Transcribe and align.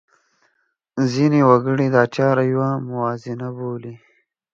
ځینې 1.11 1.39
وګړي 1.49 1.87
دا 1.95 2.03
چاره 2.15 2.43
یوه 2.53 2.69
موازنه 2.89 3.47
بولي. 3.57 3.95